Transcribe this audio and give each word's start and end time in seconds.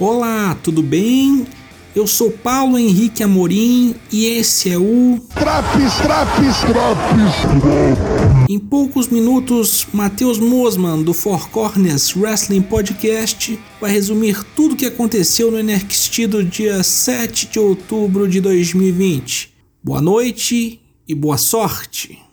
Olá, 0.00 0.56
tudo 0.62 0.80
bem? 0.80 1.44
Eu 1.92 2.06
sou 2.06 2.30
Paulo 2.30 2.78
Henrique 2.78 3.24
Amorim 3.24 3.96
e 4.12 4.26
esse 4.26 4.70
é 4.70 4.78
o 4.78 5.18
Traps, 5.34 5.96
traps, 5.96 6.60
traps. 6.60 8.48
Em 8.48 8.60
poucos 8.60 9.08
minutos, 9.08 9.88
Matheus 9.92 10.38
Mosman 10.38 11.02
do 11.02 11.12
Four 11.12 11.50
Corners 11.50 12.14
Wrestling 12.14 12.62
Podcast 12.62 13.58
vai 13.80 13.90
resumir 13.90 14.40
tudo 14.54 14.74
o 14.74 14.76
que 14.76 14.86
aconteceu 14.86 15.50
no 15.50 15.60
NXT 15.60 16.28
do 16.28 16.44
dia 16.44 16.80
7 16.84 17.48
de 17.48 17.58
outubro 17.58 18.28
de 18.28 18.40
2020. 18.40 19.52
Boa 19.82 20.00
noite 20.00 20.80
e 21.08 21.12
boa 21.12 21.36
sorte. 21.36 22.27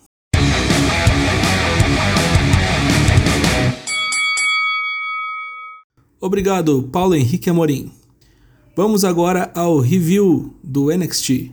Obrigado, 6.26 6.90
Paulo 6.92 7.14
Henrique 7.14 7.52
Amorim. 7.52 7.92
Vamos 8.76 9.06
agora 9.06 9.52
ao 9.54 9.78
review 9.80 10.56
do 10.64 10.88
NXT. 10.88 11.52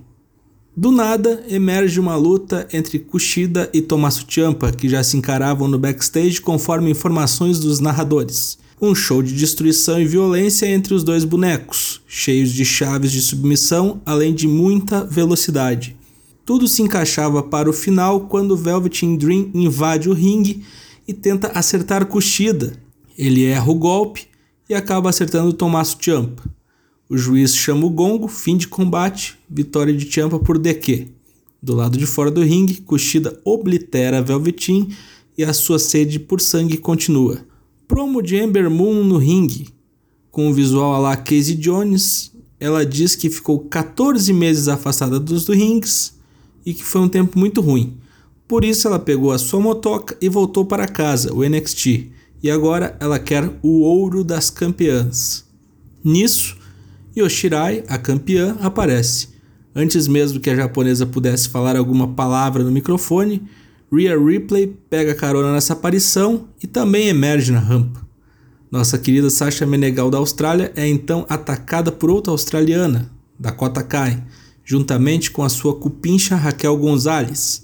Do 0.74 0.91
nada, 0.91 1.45
emerge 1.47 2.01
uma 2.01 2.16
luta 2.16 2.66
entre 2.73 2.98
Kushida 2.98 3.69
e 3.74 3.83
Tommaso 3.83 4.24
Ciampa, 4.27 4.73
que 4.73 4.88
já 4.88 5.05
se 5.05 5.14
encaravam 5.14 5.69
no 5.69 5.78
backstage 5.78 6.41
conforme 6.41 6.91
informações 6.91 7.59
dos 7.59 7.80
narradores. 7.80 8.56
Um 8.80 8.95
show 8.95 9.23
de 9.23 9.34
destruição 9.34 10.00
e 10.00 10.06
violência 10.06 10.64
entre 10.64 10.95
os 10.95 11.05
dois 11.05 11.23
bonecos, 11.23 12.00
cheios 12.09 12.50
de 12.50 12.64
chaves 12.64 13.12
de 13.12 13.20
submissão, 13.20 14.00
além 14.06 14.33
de 14.34 14.48
muita 14.48 15.05
velocidade. 15.05 15.95
Tudo 16.47 16.66
se 16.66 16.80
encaixava 16.80 17.42
para 17.42 17.69
o 17.69 17.75
final 17.75 18.23
quando 18.23 18.56
Velveteen 18.56 19.19
Dream 19.19 19.50
invade 19.52 20.09
o 20.09 20.14
ringue 20.14 20.64
e 21.06 21.12
tenta 21.12 21.48
acertar 21.48 22.06
Kushida. 22.06 22.73
Ele 23.19 23.45
erra 23.45 23.70
o 23.70 23.75
golpe 23.75 24.31
e 24.73 24.75
acaba 24.75 25.11
acertando 25.11 25.53
Tommaso 25.53 25.99
Ciampa. 26.01 26.43
O 27.07 27.17
juiz 27.17 27.55
chama 27.55 27.85
o 27.85 27.91
gongo, 27.91 28.27
fim 28.27 28.57
de 28.57 28.67
combate, 28.67 29.39
vitória 29.48 29.95
de 29.95 30.11
Ciampa 30.11 30.39
por 30.39 30.59
DQ. 30.59 31.09
Do 31.62 31.75
lado 31.75 31.98
de 31.98 32.06
fora 32.06 32.31
do 32.31 32.42
ringue, 32.42 32.81
Kushida 32.81 33.39
oblitera 33.45 34.23
Velveteen 34.23 34.89
e 35.37 35.45
a 35.45 35.53
sua 35.53 35.79
sede 35.79 36.19
por 36.19 36.41
sangue 36.41 36.79
continua. 36.79 37.45
Promo 37.87 38.23
de 38.23 38.37
Ember 38.37 38.70
Moon 38.70 39.05
no 39.05 39.19
ringue. 39.19 39.69
Com 40.31 40.48
o 40.48 40.55
visual 40.55 40.95
a 40.95 40.98
la 40.98 41.17
Casey 41.17 41.55
Jones, 41.55 42.33
ela 42.59 42.86
diz 42.86 43.14
que 43.14 43.29
ficou 43.29 43.59
14 43.61 44.33
meses 44.33 44.69
afastada 44.69 45.20
dos 45.20 45.47
rings 45.48 46.14
e 46.64 46.73
que 46.73 46.83
foi 46.83 47.03
um 47.03 47.09
tempo 47.09 47.39
muito 47.39 47.61
ruim. 47.61 47.98
Por 48.48 48.64
isso 48.64 48.89
ela 48.89 48.98
pegou 48.98 49.33
a 49.33 49.39
sua 49.39 49.61
motoca 49.61 50.17
e 50.19 50.31
voltou 50.31 50.64
para 50.64 50.89
casa, 50.89 51.31
o 51.34 51.47
NXT, 51.47 52.11
e 52.43 52.51
agora 52.51 52.97
ela 52.98 53.19
quer 53.19 53.48
o 53.62 53.81
ouro 53.81 54.25
das 54.25 54.51
campeãs. 54.51 55.45
Nisso, 56.05 56.57
Yoshirai, 57.17 57.85
a 57.87 57.97
campeã, 57.97 58.57
aparece. 58.61 59.29
Antes 59.75 60.09
mesmo 60.09 60.41
que 60.41 60.51
a 60.51 60.57
japonesa 60.57 61.07
pudesse 61.07 61.48
falar 61.48 61.77
alguma 61.77 62.09
palavra 62.09 62.63
no 62.63 62.70
microfone, 62.70 63.43
Rhea 63.93 64.19
Ripley 64.19 64.77
pega 64.89 65.15
carona 65.15 65.53
nessa 65.53 65.75
aparição 65.75 66.48
e 66.63 66.67
também 66.67 67.09
emerge 67.09 67.53
na 67.53 67.61
rampa. 67.61 68.01
Nossa 68.70 68.98
querida 68.98 69.29
Sasha 69.29 69.67
Menegal 69.67 70.11
da 70.11 70.17
Austrália 70.17 70.73
é 70.75 70.89
então 70.89 71.27
atacada 71.29 71.93
por 71.93 72.11
outra 72.11 72.33
australiana, 72.33 73.11
Dakota 73.39 73.83
Kai, 73.83 74.23
juntamente 74.65 75.31
com 75.31 75.43
a 75.43 75.48
sua 75.48 75.77
cupincha 75.77 76.37
Raquel 76.37 76.77
Gonzalez. 76.79 77.63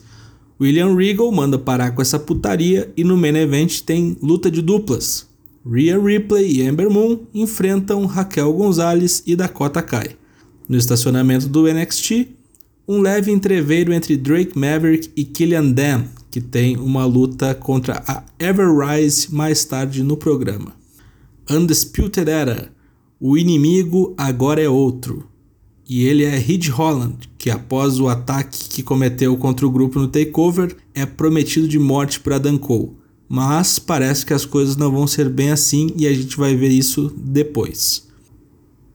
William 0.60 0.96
Regal 0.96 1.30
manda 1.30 1.56
parar 1.56 1.92
com 1.92 2.02
essa 2.02 2.18
putaria 2.18 2.92
e 2.96 3.04
no 3.04 3.16
main 3.16 3.36
event 3.36 3.80
tem 3.82 4.16
luta 4.20 4.50
de 4.50 4.60
duplas. 4.60 5.28
Rhea 5.64 5.98
Ripley 6.00 6.56
e 6.56 6.62
Ember 6.62 6.90
Moon 6.90 7.20
enfrentam 7.32 8.06
Raquel 8.06 8.52
Gonzalez 8.52 9.22
e 9.24 9.36
Dakota 9.36 9.80
Kai. 9.82 10.16
No 10.68 10.76
estacionamento 10.76 11.48
do 11.48 11.72
NXT, 11.72 12.28
um 12.88 13.00
leve 13.00 13.30
entreveiro 13.30 13.92
entre 13.92 14.16
Drake 14.16 14.58
Maverick 14.58 15.10
e 15.14 15.24
Killian 15.24 15.70
Dam, 15.70 16.06
que 16.30 16.40
tem 16.40 16.76
uma 16.76 17.04
luta 17.04 17.54
contra 17.54 18.02
a 18.08 18.24
Everrise 18.38 19.32
mais 19.32 19.64
tarde 19.64 20.02
no 20.02 20.16
programa. 20.16 20.72
Undisputed 21.48 22.28
Era, 22.28 22.72
o 23.20 23.38
inimigo 23.38 24.14
agora 24.16 24.60
é 24.60 24.68
outro 24.68 25.24
e 25.88 26.04
ele 26.04 26.24
é 26.24 26.36
Reed 26.36 26.68
Holland, 26.68 27.16
que 27.38 27.48
após 27.48 27.98
o 27.98 28.08
ataque 28.08 28.68
que 28.68 28.82
cometeu 28.82 29.36
contra 29.38 29.66
o 29.66 29.70
grupo 29.70 29.98
no 29.98 30.06
Takeover, 30.06 30.76
é 30.94 31.06
prometido 31.06 31.66
de 31.66 31.78
morte 31.78 32.20
para 32.20 32.38
Dan 32.38 32.58
Cole. 32.58 32.90
Mas 33.26 33.78
parece 33.78 34.26
que 34.26 34.34
as 34.34 34.44
coisas 34.44 34.76
não 34.76 34.92
vão 34.92 35.06
ser 35.06 35.28
bem 35.28 35.50
assim 35.50 35.90
e 35.96 36.06
a 36.06 36.12
gente 36.12 36.36
vai 36.36 36.54
ver 36.54 36.68
isso 36.68 37.12
depois. 37.16 38.06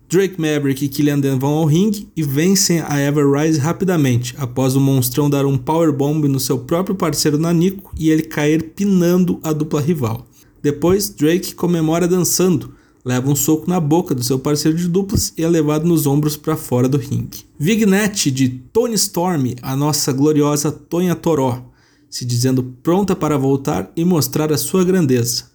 Drake 0.08 0.40
Maverick 0.40 0.86
e 0.86 0.90
Killian 0.90 1.20
Dan 1.20 1.40
vão 1.40 1.54
ao 1.54 1.66
ringue 1.66 2.08
e 2.16 2.22
vencem 2.22 2.81
a 2.81 3.02
Everrise 3.02 3.58
rapidamente, 3.58 4.36
após 4.38 4.75
o 4.75 4.80
monstrão 4.80 5.28
dar 5.28 5.44
um 5.48 5.58
powerbomb 5.58 6.28
no 6.28 6.40
seu 6.40 6.60
próprio 6.60 6.96
parceiro 6.96 7.40
Nanico 7.40 7.92
e 7.98 8.12
ele 8.12 8.22
cair 8.22 8.62
pinando 8.75 9.40
a 9.42 9.52
dupla 9.52 9.81
rival. 9.81 10.28
Depois, 10.62 11.10
Drake 11.10 11.56
comemora 11.56 12.08
dançando, 12.08 12.75
leva 13.06 13.30
um 13.30 13.36
soco 13.36 13.69
na 13.69 13.80
boca 13.80 14.16
do 14.16 14.24
seu 14.24 14.40
parceiro 14.40 14.78
de 14.78 14.88
duplas 14.88 15.34
e 15.38 15.44
é 15.44 15.47
levado 15.47 15.86
nos 15.86 16.08
ombros 16.08 16.38
para 16.38 16.56
fora 16.56 16.88
do 16.88 16.97
ringue. 16.97 17.46
Vignette 17.59 18.31
de 18.31 18.47
Tony 18.72 18.96
Storm, 18.96 19.56
a 19.62 19.75
nossa 19.75 20.14
gloriosa 20.14 20.72
Tonha 20.72 21.16
Toró, 21.16 21.66
se 22.09 22.24
dizendo 22.24 22.63
pronta 22.81 23.16
para 23.16 23.38
voltar 23.38 23.92
e 23.96 24.06
mostrar 24.06 24.53
a 24.53 24.58
sua 24.58 24.84
grandeza. 24.84 25.52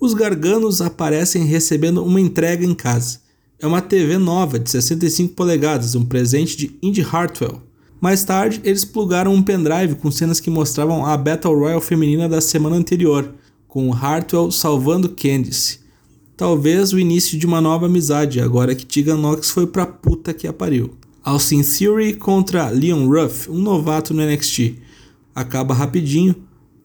Os 0.00 0.14
garganos 0.14 0.80
aparecem 0.80 1.44
recebendo 1.44 2.04
uma 2.04 2.20
entrega 2.20 2.64
em 2.64 2.74
casa. 2.74 3.20
É 3.60 3.66
uma 3.66 3.80
TV 3.80 4.18
nova 4.18 4.58
de 4.58 4.68
65 4.68 5.34
polegadas, 5.34 5.94
um 5.94 6.04
presente 6.04 6.56
de 6.56 6.76
Indy 6.82 7.02
Hartwell. 7.02 7.62
Mais 8.00 8.24
tarde, 8.24 8.60
eles 8.64 8.84
plugaram 8.84 9.32
um 9.32 9.40
pendrive 9.40 9.94
com 9.94 10.10
cenas 10.10 10.40
que 10.40 10.50
mostravam 10.50 11.06
a 11.06 11.16
Battle 11.16 11.54
Royale 11.54 11.80
feminina 11.80 12.28
da 12.28 12.40
semana 12.40 12.74
anterior, 12.74 13.32
com 13.68 13.94
Hartwell 13.94 14.50
salvando 14.50 15.10
Candice 15.10 15.81
Talvez 16.42 16.92
o 16.92 16.98
início 16.98 17.38
de 17.38 17.46
uma 17.46 17.60
nova 17.60 17.86
amizade, 17.86 18.40
agora 18.40 18.74
que 18.74 18.84
Tegan 18.84 19.16
Nox 19.16 19.48
foi 19.52 19.64
pra 19.64 19.86
puta 19.86 20.34
que 20.34 20.48
a 20.48 20.52
pariu. 20.52 20.90
Austin 21.22 21.62
Theory 21.62 22.14
contra 22.14 22.68
Leon 22.68 23.06
Ruff, 23.06 23.48
um 23.48 23.60
novato 23.60 24.12
no 24.12 24.26
NXT. 24.26 24.74
Acaba 25.32 25.72
rapidinho. 25.72 26.34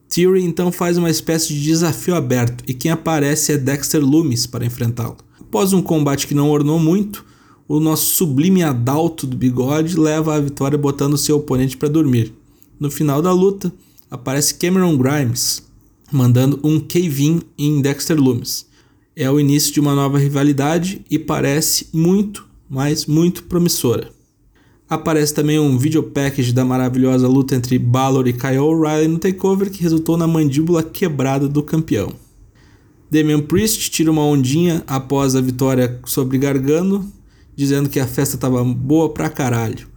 Theory 0.08 0.44
então 0.44 0.72
faz 0.72 0.96
uma 0.96 1.10
espécie 1.10 1.56
de 1.56 1.64
desafio 1.64 2.14
aberto 2.14 2.64
e 2.68 2.74
quem 2.76 2.92
aparece 2.92 3.52
é 3.52 3.58
Dexter 3.58 4.00
Loomis 4.00 4.46
para 4.46 4.64
enfrentá-lo. 4.64 5.18
Após 5.42 5.74
um 5.74 5.82
combate 5.82 6.28
que 6.28 6.36
não 6.36 6.52
ornou 6.52 6.78
muito, 6.78 7.26
o 7.68 7.80
nosso 7.80 8.14
sublime 8.14 8.62
adalto 8.62 9.26
do 9.26 9.36
bigode 9.36 10.00
leva 10.00 10.36
a 10.36 10.40
vitória 10.40 10.78
botando 10.78 11.18
seu 11.18 11.38
oponente 11.38 11.76
para 11.76 11.90
dormir. 11.90 12.32
No 12.80 12.92
final 12.92 13.24
da 13.24 13.32
luta, 13.32 13.74
aparece 14.12 14.54
Cameron 14.54 14.96
Grimes, 15.00 15.64
mandando 16.12 16.60
um 16.64 16.80
cave-in 16.80 17.42
em 17.58 17.82
Dexter 17.82 18.22
Loomis 18.22 18.67
é 19.20 19.32
o 19.32 19.40
início 19.40 19.74
de 19.74 19.80
uma 19.80 19.96
nova 19.96 20.20
rivalidade 20.20 21.02
e 21.10 21.18
parece 21.18 21.88
muito, 21.92 22.48
mas 22.70 23.08
muito 23.08 23.46
promissora. 23.46 24.12
Aparece 24.88 25.34
também 25.34 25.60
um 25.60 25.76
video 25.76 26.04
package 26.04 26.54
da 26.54 26.64
maravilhosa 26.64 27.28
luta 27.28 27.56
entre 27.56 27.80
Balor 27.80 28.28
e 28.28 28.34
Kyle 28.34 28.60
O'Reilly 28.60 29.08
no 29.08 29.18
takeover 29.18 29.72
que 29.72 29.82
resultou 29.82 30.18
na 30.18 30.28
mandíbula 30.28 30.84
quebrada 30.84 31.48
do 31.48 31.64
campeão. 31.64 32.14
Damian 33.10 33.42
Priest 33.42 33.90
tira 33.90 34.12
uma 34.12 34.22
ondinha 34.22 34.84
após 34.86 35.36
a 35.36 35.42
vitória 35.42 36.00
sobre 36.06 36.38
Gargano, 36.38 37.12
dizendo 37.56 37.90
que 37.90 38.00
a 38.00 38.06
festa 38.06 38.36
estava 38.36 38.64
boa 38.64 39.10
pra 39.10 39.32
caralho. 39.32 39.88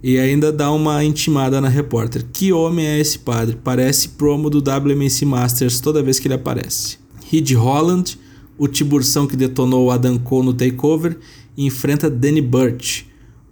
E 0.00 0.16
ainda 0.16 0.52
dá 0.52 0.70
uma 0.70 1.02
intimada 1.02 1.60
na 1.60 1.68
repórter. 1.68 2.24
Que 2.32 2.52
homem 2.52 2.86
é 2.86 3.00
esse 3.00 3.18
padre? 3.18 3.58
Parece 3.64 4.10
promo 4.10 4.48
do 4.48 4.58
WMC 4.58 5.24
Masters 5.24 5.80
toda 5.80 6.04
vez 6.04 6.20
que 6.20 6.28
ele 6.28 6.34
aparece. 6.34 6.98
Reed 7.32 7.52
Holland 7.54 8.22
o 8.58 8.68
Tiburção 8.68 9.26
que 9.26 9.36
detonou 9.36 9.90
Adam 9.90 10.18
Cole 10.18 10.46
no 10.46 10.54
takeover 10.54 11.18
enfrenta 11.56 12.10
Danny 12.10 12.40
Burch, 12.40 13.06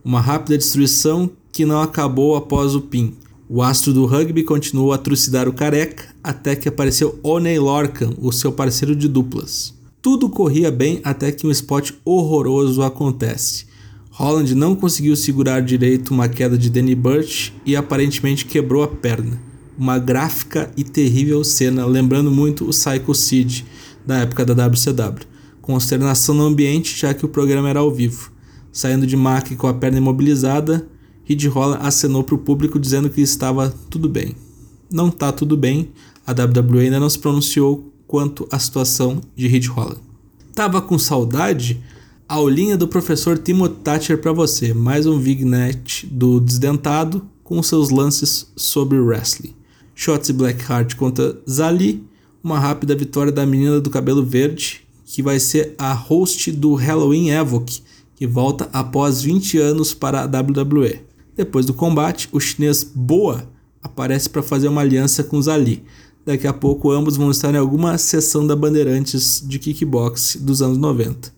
uma 0.04 0.20
rápida 0.20 0.58
destruição 0.58 1.30
que 1.52 1.64
não 1.64 1.80
acabou 1.80 2.36
após 2.36 2.74
o 2.74 2.80
pin. 2.80 3.14
O 3.48 3.62
astro 3.62 3.92
do 3.92 4.06
rugby 4.06 4.42
continuou 4.42 4.92
a 4.92 4.98
trucidar 4.98 5.48
o 5.48 5.52
careca 5.52 6.06
até 6.22 6.56
que 6.56 6.68
apareceu 6.68 7.18
Oney 7.22 7.58
Lorcan, 7.58 8.14
o 8.18 8.32
seu 8.32 8.50
parceiro 8.50 8.96
de 8.96 9.08
duplas. 9.08 9.74
Tudo 10.00 10.28
corria 10.28 10.70
bem 10.70 11.00
até 11.04 11.30
que 11.30 11.46
um 11.46 11.50
spot 11.50 11.92
horroroso 12.04 12.82
acontece. 12.82 13.66
Holland 14.10 14.54
não 14.54 14.74
conseguiu 14.74 15.14
segurar 15.16 15.60
direito 15.60 16.12
uma 16.12 16.28
queda 16.28 16.58
de 16.58 16.68
Danny 16.68 16.94
Burch 16.94 17.52
e 17.64 17.76
aparentemente 17.76 18.44
quebrou 18.44 18.82
a 18.82 18.88
perna. 18.88 19.40
Uma 19.78 19.98
gráfica 19.98 20.70
e 20.76 20.84
terrível 20.84 21.42
cena, 21.42 21.86
lembrando 21.86 22.30
muito 22.30 22.64
o 22.64 22.70
Psycho 22.70 23.14
Sid, 23.14 23.64
da 24.06 24.18
época 24.18 24.44
da 24.44 24.66
WCW. 24.66 25.26
Consternação 25.60 26.34
no 26.34 26.44
ambiente, 26.44 26.98
já 26.98 27.14
que 27.14 27.24
o 27.24 27.28
programa 27.28 27.68
era 27.68 27.80
ao 27.80 27.90
vivo. 27.90 28.32
Saindo 28.72 29.06
de 29.06 29.16
Mack 29.16 29.54
com 29.56 29.66
a 29.66 29.74
perna 29.74 29.98
imobilizada, 29.98 30.86
Reed 31.24 31.44
Holland 31.46 31.86
acenou 31.86 32.24
para 32.24 32.34
o 32.34 32.38
público 32.38 32.78
dizendo 32.78 33.10
que 33.10 33.20
estava 33.20 33.72
tudo 33.88 34.08
bem. 34.08 34.34
Não 34.90 35.08
está 35.08 35.30
tudo 35.30 35.56
bem, 35.56 35.90
a 36.26 36.32
WWE 36.32 36.80
ainda 36.80 37.00
não 37.00 37.08
se 37.08 37.18
pronunciou 37.18 37.92
quanto 38.06 38.46
à 38.50 38.58
situação 38.58 39.20
de 39.36 39.46
Reed 39.46 39.66
Holland. 39.66 40.00
Tava 40.54 40.82
com 40.82 40.98
saudade? 40.98 41.82
Aulinha 42.28 42.76
do 42.76 42.88
professor 42.88 43.38
Timo 43.38 43.68
Thatcher 43.68 44.18
para 44.18 44.32
você, 44.32 44.72
mais 44.72 45.06
um 45.06 45.18
vignette 45.18 46.06
do 46.06 46.40
Desdentado 46.40 47.26
com 47.42 47.62
seus 47.62 47.90
lances 47.90 48.50
sobre 48.56 48.98
wrestling. 48.98 49.54
Shotzi 49.94 50.32
Blackheart 50.32 50.96
contra 50.96 51.38
Zali, 51.48 52.02
uma 52.42 52.58
rápida 52.58 52.94
vitória 52.94 53.30
da 53.30 53.46
menina 53.46 53.80
do 53.80 53.90
cabelo 53.90 54.24
verde, 54.24 54.82
que 55.04 55.22
vai 55.22 55.38
ser 55.38 55.74
a 55.78 55.92
host 55.92 56.50
do 56.52 56.74
Halloween 56.74 57.30
Evoque, 57.30 57.82
que 58.16 58.26
volta 58.26 58.68
após 58.72 59.22
20 59.22 59.58
anos 59.58 59.94
para 59.94 60.22
a 60.22 60.26
WWE. 60.26 61.00
Depois 61.36 61.66
do 61.66 61.74
combate, 61.74 62.28
o 62.32 62.40
chinês 62.40 62.82
Boa 62.82 63.48
aparece 63.82 64.28
para 64.28 64.42
fazer 64.42 64.68
uma 64.68 64.80
aliança 64.80 65.24
com 65.24 65.40
Zali. 65.40 65.82
Daqui 66.24 66.46
a 66.46 66.52
pouco 66.52 66.90
ambos 66.92 67.16
vão 67.16 67.30
estar 67.30 67.52
em 67.52 67.58
alguma 67.58 67.98
sessão 67.98 68.46
da 68.46 68.54
Bandeirantes 68.54 69.42
de 69.44 69.58
kickbox 69.58 70.36
dos 70.40 70.62
anos 70.62 70.78
90. 70.78 71.32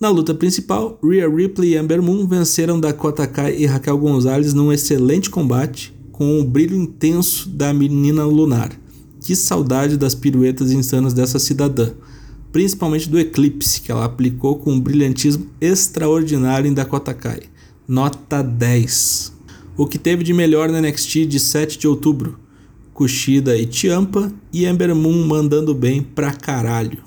Na 0.00 0.08
luta 0.08 0.34
principal, 0.34 0.98
Rhea 1.02 1.28
Ripley 1.28 1.70
e 1.70 1.76
Amber 1.76 2.02
Moon 2.02 2.26
venceram 2.26 2.78
Dakota 2.78 3.26
Kai 3.26 3.56
e 3.56 3.66
Raquel 3.66 3.98
Gonzalez 3.98 4.52
num 4.52 4.72
excelente 4.72 5.30
combate 5.30 5.94
com 6.12 6.40
o 6.40 6.44
brilho 6.44 6.76
intenso 6.76 7.48
da 7.48 7.72
menina 7.72 8.24
lunar. 8.24 8.70
Que 9.26 9.34
saudade 9.34 9.96
das 9.96 10.14
piruetas 10.14 10.70
insanas 10.70 11.12
dessa 11.12 11.40
cidadã, 11.40 11.90
principalmente 12.52 13.08
do 13.08 13.18
Eclipse, 13.18 13.80
que 13.80 13.90
ela 13.90 14.04
aplicou 14.04 14.56
com 14.56 14.72
um 14.72 14.80
brilhantismo 14.80 15.48
extraordinário 15.60 16.70
em 16.70 16.74
Dakota 16.74 17.12
Kai. 17.12 17.40
Nota 17.88 18.40
10. 18.40 19.32
O 19.76 19.86
que 19.86 19.98
teve 19.98 20.22
de 20.22 20.32
melhor 20.32 20.70
na 20.70 20.80
NXT 20.80 21.26
de 21.26 21.40
7 21.40 21.76
de 21.76 21.88
outubro? 21.88 22.38
Kushida 22.94 23.56
e 23.56 23.68
Ciampa 23.70 24.32
e 24.52 24.64
Amber 24.64 24.94
Moon 24.94 25.26
mandando 25.26 25.74
bem 25.74 26.02
pra 26.02 26.32
caralho. 26.32 26.98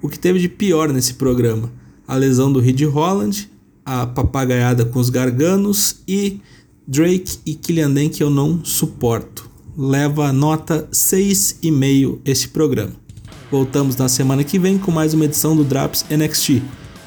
O 0.00 0.08
que 0.08 0.18
teve 0.18 0.38
de 0.38 0.48
pior 0.48 0.88
nesse 0.88 1.14
programa? 1.14 1.70
a 2.06 2.16
lesão 2.16 2.52
do 2.52 2.58
Reed 2.58 2.82
Holland, 2.86 3.48
a 3.84 4.04
papagaiada 4.04 4.84
com 4.84 4.98
os 4.98 5.10
garganos 5.10 6.02
e 6.08 6.40
Drake 6.84 7.38
e 7.46 7.54
Killian 7.54 7.92
Dan 7.92 8.08
que 8.08 8.20
eu 8.20 8.28
não 8.28 8.64
suporto. 8.64 9.49
Leva 9.82 10.30
nota 10.30 10.86
6,5 10.92 12.18
esse 12.26 12.48
programa. 12.48 12.92
Voltamos 13.50 13.96
na 13.96 14.10
semana 14.10 14.44
que 14.44 14.58
vem 14.58 14.76
com 14.76 14.90
mais 14.90 15.14
uma 15.14 15.24
edição 15.24 15.56
do 15.56 15.64
Drops 15.64 16.04
NXT. 16.10 16.62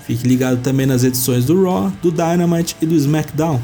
Fique 0.07 0.27
ligado 0.27 0.59
também 0.63 0.87
nas 0.87 1.03
edições 1.03 1.45
do 1.45 1.63
Raw, 1.63 1.93
do 2.01 2.11
Dynamite 2.11 2.75
e 2.81 2.87
do 2.87 2.95
SmackDown. 2.95 3.61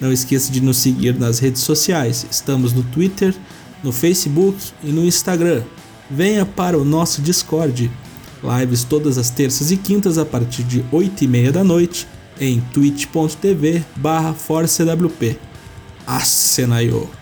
Não 0.00 0.12
esqueça 0.12 0.52
de 0.52 0.60
nos 0.60 0.76
seguir 0.76 1.18
nas 1.18 1.40
redes 1.40 1.62
sociais. 1.62 2.24
Estamos 2.30 2.72
no 2.72 2.84
Twitter, 2.84 3.34
no 3.82 3.90
Facebook 3.90 4.56
e 4.84 4.92
no 4.92 5.04
Instagram. 5.04 5.64
Venha 6.08 6.46
para 6.46 6.78
o 6.78 6.84
nosso 6.84 7.20
Discord 7.20 7.90
Lives 8.44 8.84
todas 8.84 9.18
as 9.18 9.28
terças 9.28 9.72
e 9.72 9.76
quintas 9.76 10.18
a 10.18 10.24
partir 10.24 10.62
de 10.62 10.84
8 10.92 11.24
e 11.24 11.26
meia 11.26 11.50
da 11.50 11.64
noite 11.64 12.06
em 12.40 12.60
twitch.tv 12.72 13.82
barra 13.96 14.32
ForceWP. 14.32 15.36
Acenaiô! 16.06 17.21